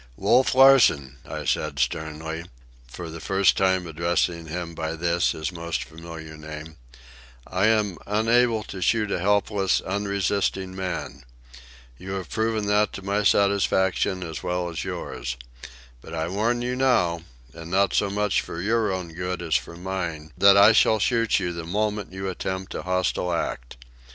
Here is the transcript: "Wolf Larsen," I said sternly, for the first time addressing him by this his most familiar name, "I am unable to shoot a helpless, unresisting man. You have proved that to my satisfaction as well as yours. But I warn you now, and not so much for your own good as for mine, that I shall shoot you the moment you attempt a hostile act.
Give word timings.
"Wolf 0.17 0.55
Larsen," 0.55 1.17
I 1.27 1.45
said 1.45 1.77
sternly, 1.77 2.45
for 2.87 3.11
the 3.11 3.19
first 3.19 3.55
time 3.55 3.85
addressing 3.85 4.47
him 4.47 4.73
by 4.73 4.95
this 4.95 5.33
his 5.33 5.51
most 5.51 5.83
familiar 5.83 6.35
name, 6.37 6.77
"I 7.45 7.67
am 7.67 7.99
unable 8.07 8.63
to 8.63 8.81
shoot 8.81 9.11
a 9.11 9.19
helpless, 9.19 9.79
unresisting 9.81 10.75
man. 10.75 11.23
You 11.99 12.13
have 12.13 12.31
proved 12.31 12.67
that 12.67 12.93
to 12.93 13.03
my 13.03 13.21
satisfaction 13.21 14.23
as 14.23 14.41
well 14.41 14.69
as 14.69 14.83
yours. 14.83 15.37
But 16.01 16.15
I 16.15 16.29
warn 16.29 16.63
you 16.63 16.75
now, 16.75 17.21
and 17.53 17.69
not 17.69 17.93
so 17.93 18.09
much 18.09 18.41
for 18.41 18.59
your 18.59 18.91
own 18.91 19.13
good 19.13 19.39
as 19.43 19.53
for 19.53 19.75
mine, 19.75 20.33
that 20.35 20.57
I 20.57 20.71
shall 20.71 20.97
shoot 20.97 21.39
you 21.39 21.53
the 21.53 21.63
moment 21.63 22.11
you 22.11 22.27
attempt 22.27 22.73
a 22.73 22.81
hostile 22.81 23.31
act. 23.31 23.77